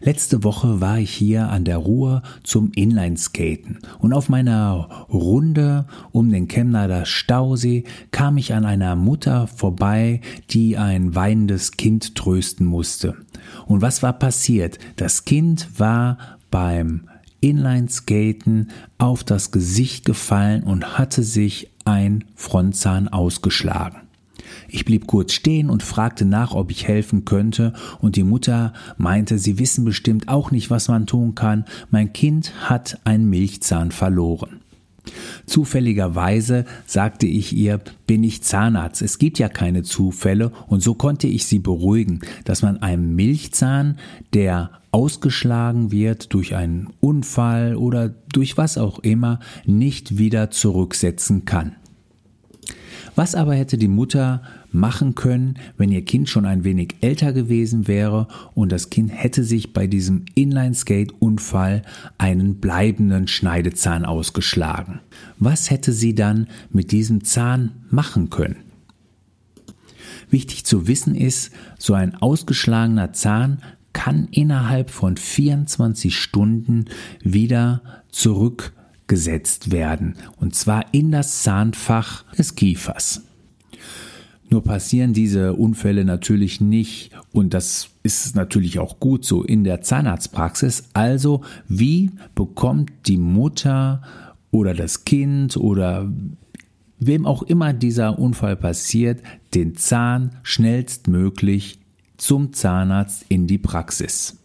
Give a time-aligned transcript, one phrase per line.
[0.00, 6.30] Letzte Woche war ich hier an der Ruhr zum Inlineskaten und auf meiner Runde um
[6.30, 13.14] den Chemnader Stausee kam ich an einer Mutter vorbei, die ein weinendes Kind trösten musste.
[13.66, 14.78] Und was war passiert?
[14.96, 16.18] Das Kind war
[16.50, 17.08] beim
[17.40, 24.05] Inlineskaten auf das Gesicht gefallen und hatte sich ein Frontzahn ausgeschlagen.
[24.68, 29.38] Ich blieb kurz stehen und fragte nach, ob ich helfen könnte, und die Mutter meinte,
[29.38, 31.64] sie wissen bestimmt auch nicht, was man tun kann.
[31.90, 34.60] Mein Kind hat einen Milchzahn verloren.
[35.46, 39.02] Zufälligerweise sagte ich ihr, bin ich Zahnarzt.
[39.02, 43.98] Es gibt ja keine Zufälle und so konnte ich sie beruhigen, dass man einem Milchzahn,
[44.34, 51.76] der ausgeschlagen wird durch einen Unfall oder durch was auch immer, nicht wieder zurücksetzen kann.
[53.16, 57.88] Was aber hätte die Mutter machen können, wenn ihr Kind schon ein wenig älter gewesen
[57.88, 61.82] wäre und das Kind hätte sich bei diesem Inline-Skate-Unfall
[62.18, 65.00] einen bleibenden Schneidezahn ausgeschlagen?
[65.38, 68.56] Was hätte sie dann mit diesem Zahn machen können?
[70.28, 73.62] Wichtig zu wissen ist, so ein ausgeschlagener Zahn
[73.94, 76.84] kann innerhalb von 24 Stunden
[77.22, 78.74] wieder zurück
[79.06, 83.22] gesetzt werden, und zwar in das Zahnfach des Kiefers.
[84.48, 89.80] Nur passieren diese Unfälle natürlich nicht und das ist natürlich auch gut so in der
[89.80, 90.84] Zahnarztpraxis.
[90.92, 94.02] Also wie bekommt die Mutter
[94.52, 96.08] oder das Kind oder
[96.98, 99.20] wem auch immer dieser Unfall passiert,
[99.54, 101.80] den Zahn schnellstmöglich
[102.16, 104.36] zum Zahnarzt in die Praxis?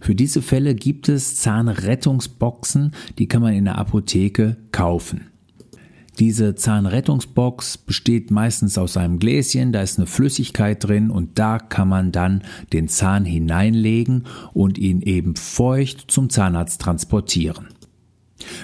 [0.00, 5.28] Für diese Fälle gibt es Zahnrettungsboxen, die kann man in der Apotheke kaufen.
[6.18, 11.88] Diese Zahnrettungsbox besteht meistens aus einem Gläschen, da ist eine Flüssigkeit drin und da kann
[11.88, 12.42] man dann
[12.72, 14.24] den Zahn hineinlegen
[14.54, 17.66] und ihn eben feucht zum Zahnarzt transportieren.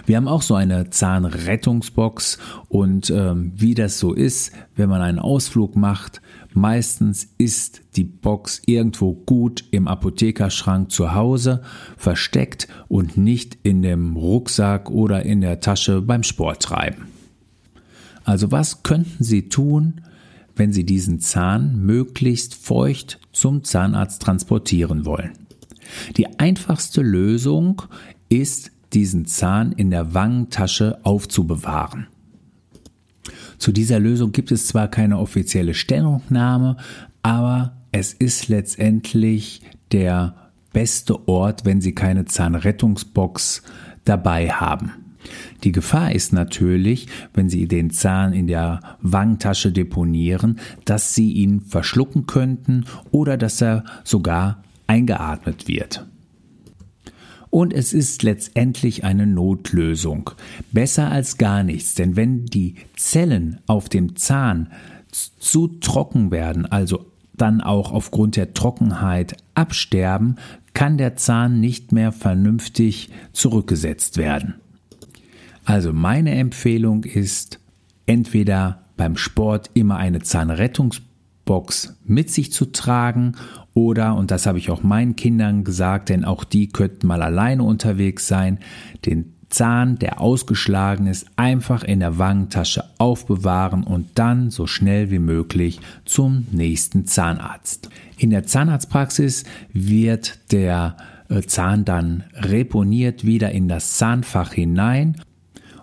[0.07, 2.39] Wir haben auch so eine Zahnrettungsbox
[2.69, 6.21] und ähm, wie das so ist, wenn man einen Ausflug macht,
[6.55, 11.63] meistens ist die Box irgendwo gut im Apothekerschrank zu Hause
[11.97, 17.07] versteckt und nicht in dem Rucksack oder in der Tasche beim Sporttreiben.
[18.25, 20.03] Also was könnten Sie tun,
[20.55, 25.33] wenn Sie diesen Zahn möglichst feucht zum Zahnarzt transportieren wollen?
[26.17, 27.83] Die einfachste Lösung
[28.29, 32.07] ist diesen Zahn in der Wangentasche aufzubewahren.
[33.59, 36.77] Zu dieser Lösung gibt es zwar keine offizielle Stellungnahme,
[37.23, 40.35] aber es ist letztendlich der
[40.73, 43.63] beste Ort, wenn Sie keine Zahnrettungsbox
[44.05, 44.93] dabei haben.
[45.63, 51.61] Die Gefahr ist natürlich, wenn Sie den Zahn in der Wangentasche deponieren, dass Sie ihn
[51.61, 56.05] verschlucken könnten oder dass er sogar eingeatmet wird
[57.53, 60.31] und es ist letztendlich eine Notlösung.
[60.73, 64.73] Besser als gar nichts, denn wenn die Zellen auf dem Zahn
[65.39, 67.05] zu trocken werden, also
[67.35, 70.37] dann auch aufgrund der Trockenheit absterben,
[70.73, 74.55] kann der Zahn nicht mehr vernünftig zurückgesetzt werden.
[75.67, 77.61] Also meine Empfehlung ist,
[78.07, 80.23] entweder beim Sport immer eine
[81.45, 83.35] Zahnrettungsbox mit sich zu tragen
[83.75, 87.63] oder, und das habe ich auch meinen Kindern gesagt, denn auch die könnten mal alleine
[87.63, 88.59] unterwegs sein,
[89.07, 95.19] den Zahn, der ausgeschlagen ist, einfach in der Wangentasche aufbewahren und dann so schnell wie
[95.19, 97.91] möglich zum nächsten Zahnarzt.
[98.17, 100.97] In der Zahnarztpraxis wird der
[101.29, 105.21] äh, Zahn dann reponiert wieder in das Zahnfach hinein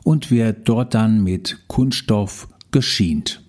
[0.03, 3.43] und wird dort dann mit Kunststoff geschient.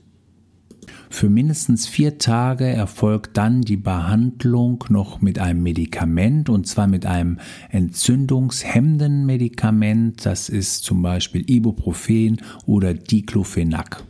[1.12, 7.04] Für mindestens vier Tage erfolgt dann die Behandlung noch mit einem Medikament und zwar mit
[7.04, 10.24] einem entzündungshemmenden Medikament.
[10.24, 14.04] Das ist zum Beispiel Ibuprofen oder Diclofenac.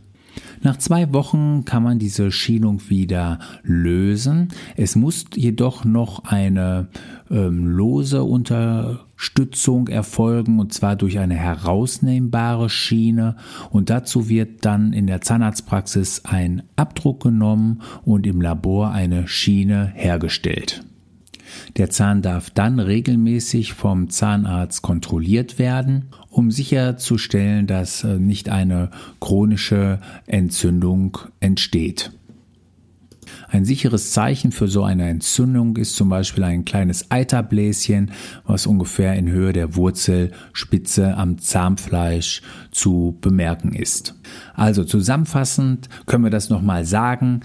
[0.61, 4.49] Nach zwei Wochen kann man diese Schienung wieder lösen.
[4.77, 6.87] Es muss jedoch noch eine
[7.31, 8.23] ähm, lose
[9.21, 13.35] Unterstützung erfolgen und zwar durch eine herausnehmbare Schiene
[13.69, 19.91] und dazu wird dann in der Zahnarztpraxis ein Abdruck genommen und im Labor eine Schiene
[19.93, 20.83] hergestellt.
[21.77, 28.89] Der Zahn darf dann regelmäßig vom Zahnarzt kontrolliert werden, um sicherzustellen, dass äh, nicht eine
[29.19, 32.11] chronische Entzündung entsteht.
[33.51, 38.11] Ein sicheres Zeichen für so eine Entzündung ist zum Beispiel ein kleines Eiterbläschen,
[38.45, 44.15] was ungefähr in Höhe der Wurzelspitze am Zahnfleisch zu bemerken ist.
[44.53, 47.41] Also zusammenfassend können wir das nochmal sagen.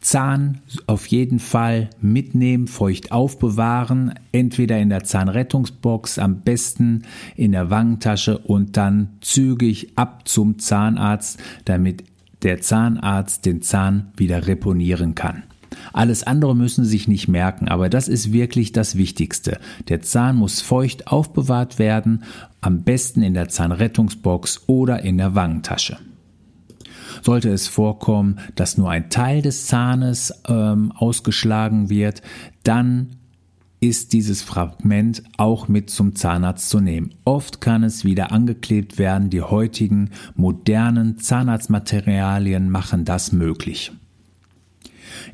[0.00, 7.02] Zahn auf jeden Fall mitnehmen, feucht aufbewahren, entweder in der Zahnrettungsbox, am besten
[7.36, 12.04] in der Wangentasche und dann zügig ab zum Zahnarzt, damit
[12.40, 15.42] der Zahnarzt den Zahn wieder reponieren kann.
[15.92, 19.58] Alles andere müssen Sie sich nicht merken, aber das ist wirklich das Wichtigste.
[19.88, 22.24] Der Zahn muss feucht aufbewahrt werden,
[22.60, 25.98] am besten in der Zahnrettungsbox oder in der Wangentasche.
[27.22, 32.22] Sollte es vorkommen, dass nur ein Teil des Zahnes ähm, ausgeschlagen wird,
[32.62, 33.16] dann
[33.80, 37.14] ist dieses Fragment auch mit zum Zahnarzt zu nehmen.
[37.24, 39.30] Oft kann es wieder angeklebt werden.
[39.30, 43.92] Die heutigen modernen Zahnarztmaterialien machen das möglich.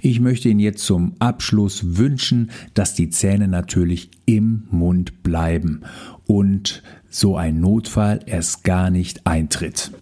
[0.00, 5.82] Ich möchte Ihnen jetzt zum Abschluss wünschen, dass die Zähne natürlich im Mund bleiben
[6.26, 9.92] und so ein Notfall erst gar nicht eintritt.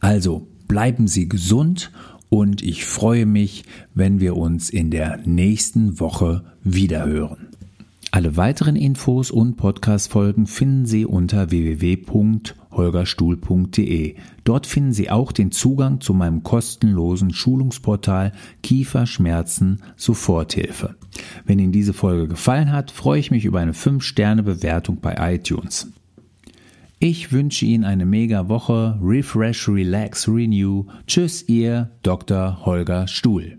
[0.00, 1.92] Also bleiben Sie gesund
[2.28, 3.64] und ich freue mich,
[3.94, 7.45] wenn wir uns in der nächsten Woche wiederhören.
[8.16, 14.14] Alle weiteren Infos und Podcast-Folgen finden Sie unter www.holgerstuhl.de.
[14.42, 18.32] Dort finden Sie auch den Zugang zu meinem kostenlosen Schulungsportal
[18.62, 20.96] Kieferschmerzen Soforthilfe.
[21.44, 25.92] Wenn Ihnen diese Folge gefallen hat, freue ich mich über eine 5-Sterne-Bewertung bei iTunes.
[26.98, 28.98] Ich wünsche Ihnen eine mega Woche.
[29.02, 30.86] Refresh, relax, renew.
[31.06, 32.64] Tschüss, Ihr Dr.
[32.64, 33.58] Holger Stuhl.